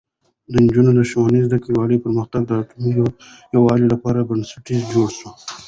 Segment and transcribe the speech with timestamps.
[0.51, 2.91] د نجونو ښوونځی د کلیوالو پرمختګ او د ټولنې
[3.55, 5.29] یووالي لپاره بنسټ جوړوي.